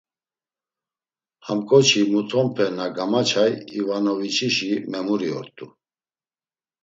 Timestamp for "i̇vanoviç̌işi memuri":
3.79-5.29